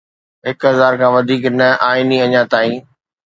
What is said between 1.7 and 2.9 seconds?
آئيني اڃا تائين